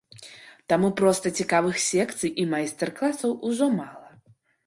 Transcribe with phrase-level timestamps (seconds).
[0.71, 4.09] Таму проста цікавых секцый і майстар-класаў ужо мала.